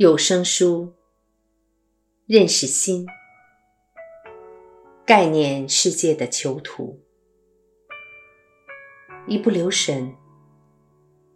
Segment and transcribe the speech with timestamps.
[0.00, 0.94] 有声书，
[2.24, 3.06] 认识心，
[5.04, 7.04] 概念世界的囚徒。
[9.26, 10.16] 一不留神，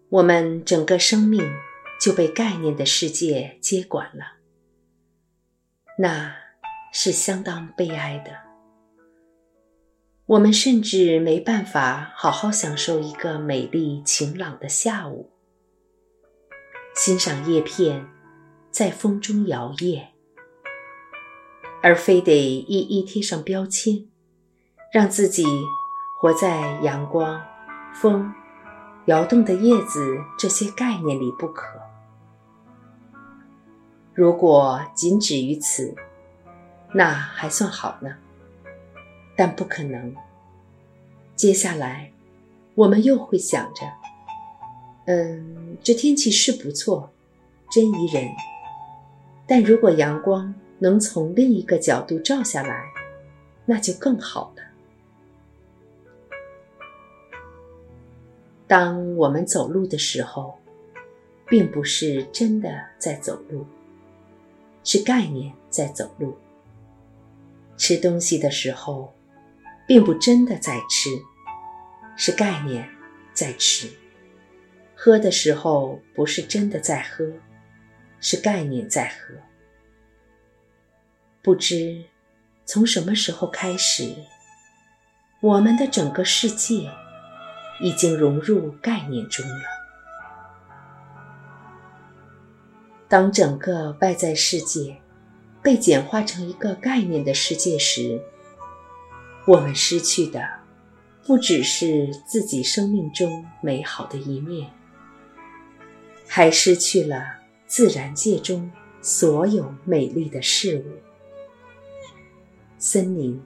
[0.08, 1.42] 我们整个生命
[2.00, 4.38] 就被概念的世界接管了，
[5.98, 6.34] 那
[6.90, 8.32] 是相当悲哀的。
[10.24, 15.30] 我们甚至没办法好好享受一个美丽晴朗的下午，
[16.96, 18.08] 欣赏叶片
[18.74, 20.06] 在风中摇曳，
[21.80, 24.08] 而非得一一贴上标签，
[24.92, 25.46] 让自己
[26.20, 27.40] 活在阳光、
[27.94, 28.34] 风、
[29.06, 31.80] 摇动的叶子这些概念里不可。
[34.12, 35.94] 如果仅止于此，
[36.92, 38.16] 那还算好呢。
[39.36, 40.12] 但不可能。
[41.36, 42.10] 接下来，
[42.74, 43.82] 我们又会想着：
[45.06, 47.12] 嗯，这天气是不错，
[47.70, 48.28] 真宜人。
[49.46, 52.84] 但如果阳光能从另一个角度照下来，
[53.64, 54.62] 那就更好了。
[58.66, 60.58] 当我们走路的时候，
[61.46, 63.66] 并不是真的在走路，
[64.82, 66.36] 是概念在走路。
[67.76, 69.12] 吃东西的时候。
[69.86, 71.10] 并不真的在吃，
[72.16, 72.88] 是概念
[73.34, 73.86] 在吃；
[74.96, 77.30] 喝的时候不是真的在喝，
[78.24, 79.34] 是概念在喝。
[81.42, 82.02] 不知
[82.64, 84.16] 从什么时候开始，
[85.42, 86.90] 我们的整个世界
[87.82, 89.64] 已经融入概念中了。
[93.08, 94.96] 当整个外在世界
[95.62, 98.22] 被简化成一个概念的世界时，
[99.46, 100.48] 我们失去的
[101.26, 104.70] 不只是自己生命中美好的一面，
[106.26, 107.22] 还失去了
[107.66, 108.70] 自然界中
[109.02, 111.00] 所有美丽的事物：
[112.78, 113.42] 森林、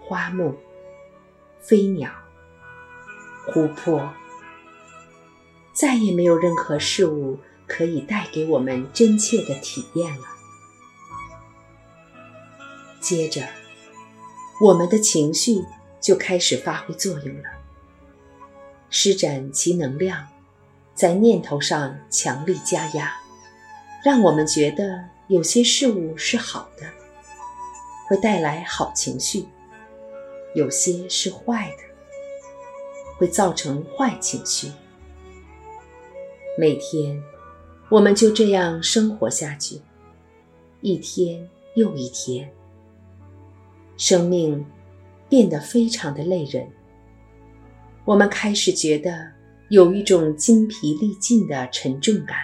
[0.00, 0.54] 花木、
[1.60, 2.10] 飞鸟、
[3.46, 4.12] 湖泊。
[5.72, 10.26] 再也没有任何事物可以带给我们真切的体验了。
[13.00, 13.46] 接着。
[14.60, 15.64] 我们的情绪
[16.00, 17.42] 就开始发挥作用了，
[18.88, 20.28] 施展其能量，
[20.94, 23.12] 在念头上强力加压，
[24.04, 26.86] 让我们觉得有些事物是好的，
[28.08, 29.46] 会带来好情绪；
[30.54, 31.82] 有些是坏的，
[33.18, 34.70] 会造成坏情绪。
[36.56, 37.20] 每天，
[37.88, 39.80] 我们就这样生活下去，
[40.80, 42.48] 一天又一天。
[43.96, 44.64] 生命
[45.28, 46.68] 变得非常的累人，
[48.04, 49.32] 我们开始觉得
[49.74, 52.38] 有一种筋疲力尽的沉重感。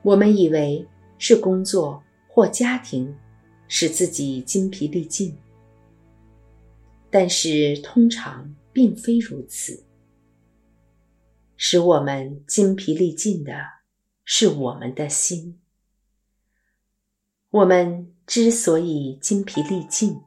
[0.00, 0.88] 我们以为
[1.18, 3.14] 是工作或家庭
[3.68, 5.36] 使自己筋疲力尽，
[7.10, 9.84] 但是通常并非如此。
[11.58, 13.52] 使我们筋疲力尽的
[14.24, 15.60] 是我们的心。
[17.50, 20.18] 我们之所以精疲力尽，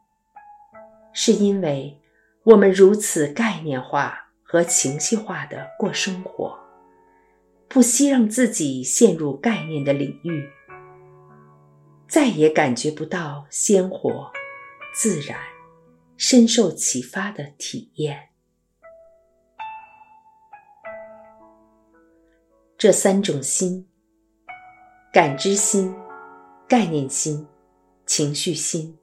[1.14, 2.00] 是因为
[2.44, 4.23] 我们如此概念化
[4.54, 6.56] 和情绪化的过生活，
[7.68, 10.48] 不惜让自己陷入概念的领域，
[12.08, 14.32] 再也感觉不到鲜活、
[14.94, 15.40] 自然、
[16.18, 18.30] 深受启发的体验。
[22.78, 23.88] 这三种心：
[25.12, 25.92] 感知心。
[26.68, 27.46] 概念心、
[28.06, 28.98] 情绪心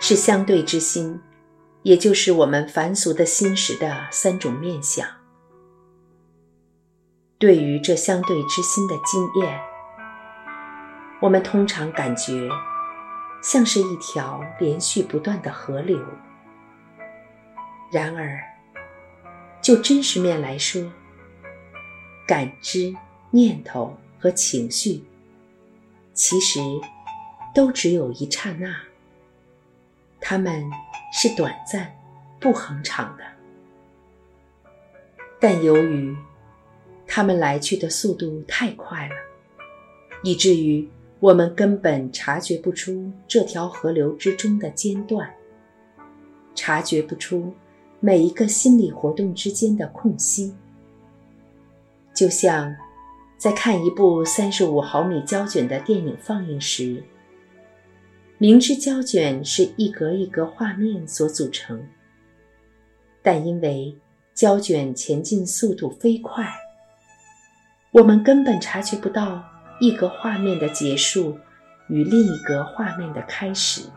[0.00, 1.20] 是相对之心，
[1.86, 5.06] 也就是我们凡俗的心识的三种面相。
[7.38, 9.60] 对于这相对之心的经验，
[11.20, 12.48] 我们通常感觉
[13.40, 16.04] 像是一条连续不断的河流。
[17.92, 18.42] 然而，
[19.62, 20.90] 就真实面来说，
[22.26, 22.92] 感知、
[23.30, 25.04] 念头和情绪。
[26.14, 26.58] 其实，
[27.54, 28.74] 都只有一刹那。
[30.20, 30.68] 它们
[31.18, 31.90] 是短暂、
[32.38, 33.24] 不恒长的，
[35.40, 36.14] 但由于
[37.06, 39.14] 它们来去的速度太快了，
[40.22, 40.86] 以至于
[41.18, 45.34] 我们根本察觉不出这条河流之中的间断，
[46.54, 47.54] 察觉不出
[47.98, 50.54] 每一个心理活动之间的空隙，
[52.12, 52.76] 就像。
[53.38, 57.04] 在看一部三十五毫米胶卷的电影放映时，
[58.38, 61.82] 明知胶卷是一格一格画面所组成，
[63.22, 63.96] 但因为
[64.34, 66.54] 胶卷前进速度飞快，
[67.92, 69.42] 我们根本察觉不到
[69.80, 71.38] 一格画面的结束
[71.88, 73.88] 与另一格画面的开始。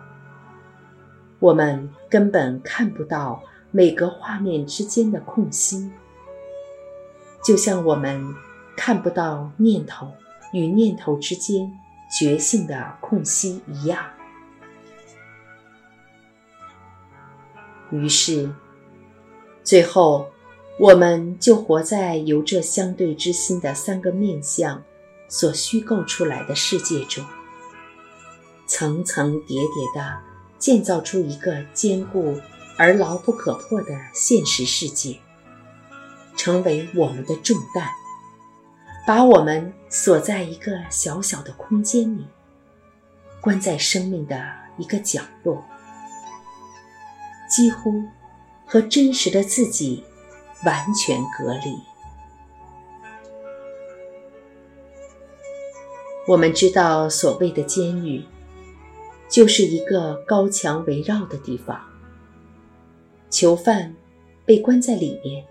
[1.40, 5.92] 我们根本看不到每个画面之间的空隙，
[7.44, 8.24] 就像我们
[8.78, 10.14] 看不到念头
[10.54, 11.70] 与念头之间
[12.18, 14.02] 觉性的空隙一样。
[17.92, 18.50] 于是，
[19.64, 20.30] 最后，
[20.80, 24.84] 我们就活在由这相对之心的三个面相
[25.28, 27.26] 所虚构出来的世界中，
[28.68, 30.20] 层层叠叠的。
[30.60, 32.38] 建造出一个坚固
[32.78, 35.18] 而牢不可破的现实世界，
[36.36, 37.88] 成为我们的重担，
[39.08, 42.28] 把我们锁在一个小小的空间里，
[43.40, 45.64] 关在生命的一个角落，
[47.50, 48.04] 几乎
[48.66, 50.04] 和真实的自己
[50.63, 51.78] 完全隔离。
[56.28, 58.24] 我们知道，所谓的监狱。
[59.31, 61.80] 就是一个高墙围绕的地方，
[63.30, 63.95] 囚犯
[64.44, 65.45] 被关在里面，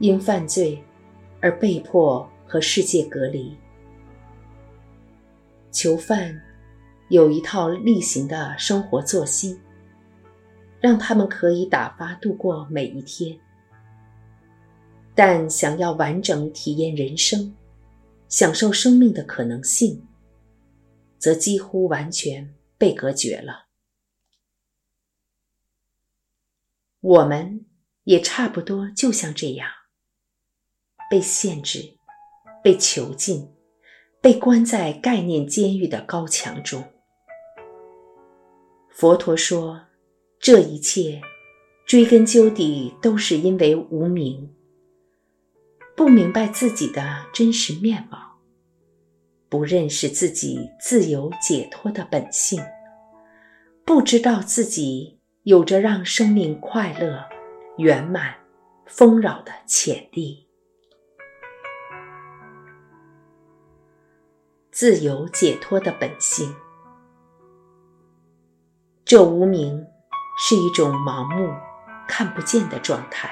[0.00, 0.82] 因犯罪
[1.40, 3.56] 而被迫和世界隔离。
[5.70, 6.42] 囚犯
[7.10, 9.56] 有一套例行的生活作息，
[10.82, 13.38] 让他们可以打发度过每一天。
[15.14, 17.54] 但想要完整体验人生，
[18.28, 20.06] 享受生命的可能性。
[21.18, 23.66] 则几乎完全被隔绝了。
[26.98, 27.64] 我们
[28.02, 29.70] 也差不多就像这样，
[31.08, 31.96] 被限制、
[32.60, 33.48] 被囚禁、
[34.20, 36.92] 被关在概念监狱的高墙中。
[38.90, 39.82] 佛陀说，
[40.42, 41.22] 这一切
[41.86, 44.52] 追根究底都是因为无明，
[45.96, 48.40] 不明白自己的真实面貌。
[49.48, 52.60] 不认识自己自由解脱的本性，
[53.84, 57.24] 不知道自己有着让生命快乐、
[57.78, 58.34] 圆满、
[58.84, 60.48] 丰饶的潜力。
[64.72, 66.52] 自由解脱的本性，
[69.04, 69.86] 这无名
[70.44, 71.54] 是一种盲目、
[72.08, 73.30] 看不见的状态，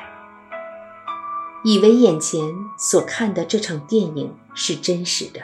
[1.64, 2.40] 以为眼前
[2.78, 5.40] 所看的这场电影是真实的。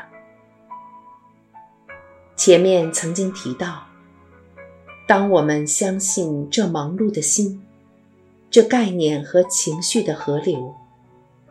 [2.37, 3.85] 前面曾经提到，
[5.09, 7.61] 当我们相信这忙碌的心、
[8.49, 10.73] 这概念和情绪的河流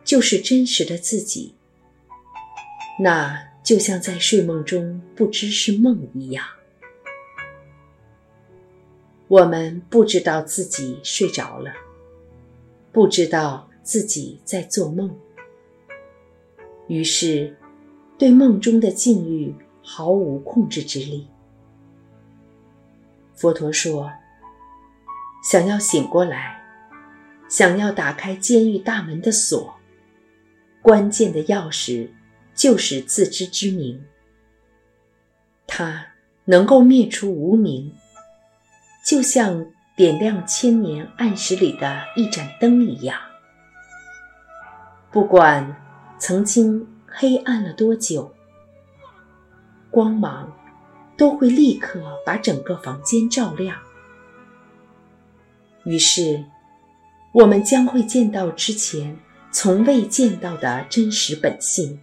[0.02, 1.54] 就是真实的自己，
[2.98, 6.46] 那就像在睡梦中不知是梦一样。
[9.28, 11.72] 我们不知道自己睡着了，
[12.92, 15.14] 不知道自己在做梦，
[16.88, 17.56] 于是
[18.18, 19.54] 对梦中的境遇。
[19.88, 21.28] 毫无控制之力。
[23.36, 24.10] 佛陀说
[25.48, 26.60] ：“想要醒过来，
[27.48, 29.76] 想要打开监狱大门的锁，
[30.82, 32.08] 关键的钥匙
[32.52, 34.04] 就是自知之明。
[35.68, 36.04] 它
[36.46, 37.94] 能够灭除无明，
[39.06, 39.64] 就像
[39.94, 43.16] 点亮千年暗室里的一盏灯一样。
[45.12, 45.76] 不管
[46.18, 48.32] 曾经黑暗了多久。”
[49.88, 50.52] 光芒
[51.16, 53.78] 都会立刻把整个房间照亮，
[55.84, 56.44] 于是
[57.32, 59.16] 我们将会见到之前
[59.50, 61.98] 从未见到的真实本性，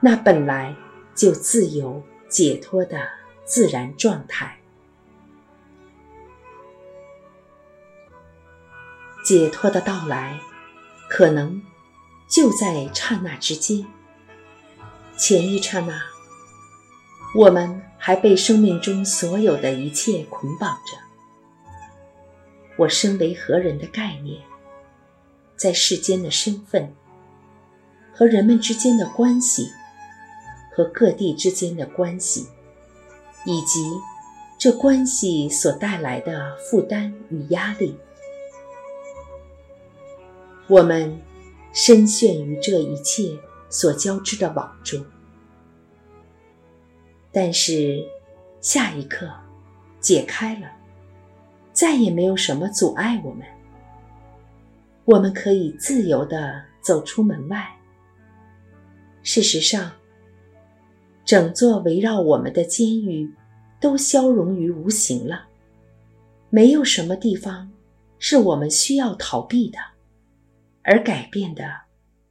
[0.00, 0.74] 那本来
[1.14, 2.98] 就自由解脱的
[3.44, 4.58] 自然状态。
[9.24, 10.38] 解脱的到来，
[11.08, 11.62] 可能
[12.28, 13.86] 就在刹那之间，
[15.16, 16.02] 前一刹那。
[17.34, 20.96] 我们还被生命中所有的一切捆绑着。
[22.76, 24.40] 我身为何人的概念，
[25.56, 26.94] 在世间的身份，
[28.12, 29.70] 和人们之间的关系，
[30.76, 32.46] 和各地之间的关系，
[33.46, 33.90] 以及
[34.58, 37.96] 这关系所带来的负担与压力，
[40.66, 41.20] 我们
[41.72, 45.04] 深陷于这一切所交织的网中。
[47.30, 48.02] 但是，
[48.60, 49.30] 下一刻，
[50.00, 50.70] 解开了，
[51.72, 53.46] 再也没有什么阻碍我们。
[55.04, 57.68] 我们可以自由地走出门外。
[59.22, 59.92] 事实上，
[61.26, 63.30] 整座围绕我们的监狱
[63.80, 65.46] 都消融于无形了，
[66.48, 67.70] 没有什么地方
[68.18, 69.78] 是我们需要逃避的，
[70.84, 71.82] 而改变的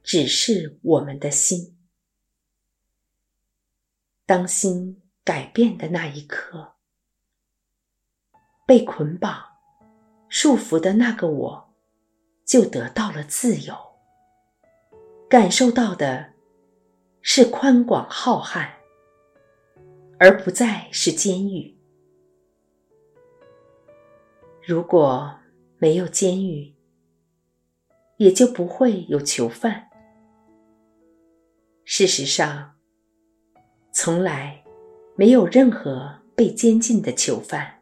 [0.02, 1.76] 只是我们的心。
[4.24, 6.76] 当心改变的那一刻，
[8.66, 9.44] 被捆绑、
[10.28, 11.74] 束缚的那个我，
[12.44, 13.76] 就得到了自由，
[15.28, 16.32] 感受到的
[17.20, 18.70] 是宽广浩瀚，
[20.18, 21.76] 而不再是监狱。
[24.62, 25.38] 如果
[25.76, 26.73] 没有监狱，
[28.24, 29.90] 也就不会有囚犯。
[31.84, 32.72] 事实上，
[33.92, 34.64] 从来
[35.14, 37.80] 没有任何被监禁的囚犯，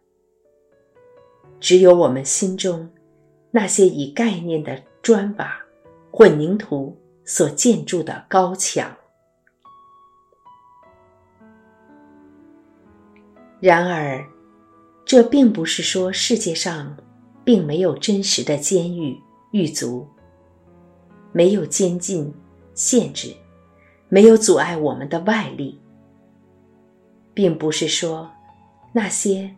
[1.60, 2.90] 只有我们心中
[3.52, 5.64] 那些以概念的砖瓦、
[6.10, 8.96] 混凝土所建筑的高墙。
[13.60, 14.26] 然而，
[15.04, 16.96] 这并不是说世界上
[17.44, 19.16] 并没有真实的监狱、
[19.52, 20.11] 狱卒，
[21.32, 22.32] 没有监禁、
[22.74, 23.34] 限制，
[24.08, 25.80] 没有阻碍我们的外力，
[27.34, 28.30] 并不是说
[28.92, 29.50] 那些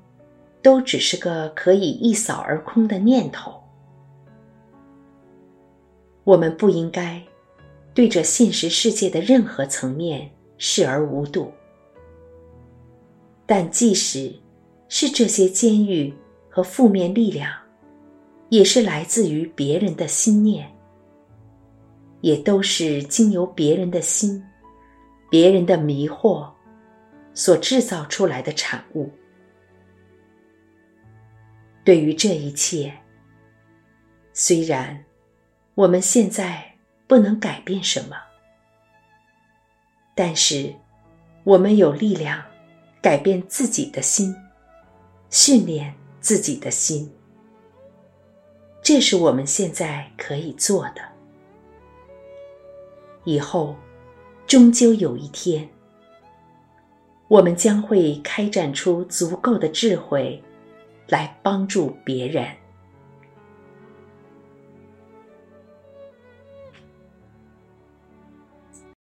[0.62, 3.60] 都只是个可以一扫而空的念头。
[6.24, 7.22] 我们不应该
[7.92, 11.52] 对着现实世界的任何层面视而无睹，
[13.44, 14.32] 但即使。
[14.86, 16.14] 是这些监狱
[16.48, 17.50] 和负面力量，
[18.50, 20.70] 也是来自于别人的心念，
[22.24, 24.42] 也都是经由别人的心、
[25.30, 26.50] 别人的迷惑
[27.34, 29.12] 所制造出来的产物。
[31.84, 32.90] 对于这一切，
[34.32, 35.04] 虽然
[35.74, 36.64] 我们现在
[37.06, 38.16] 不能改变什么，
[40.14, 40.74] 但是
[41.44, 42.42] 我们有力量
[43.02, 44.34] 改变自己的心。
[45.28, 47.12] 训练自己的心，
[48.82, 51.13] 这是我们现在可以做的。
[53.24, 53.74] 以后，
[54.46, 55.68] 终究有一天，
[57.28, 60.42] 我们将会开展出足够的智慧，
[61.08, 62.46] 来帮助别人。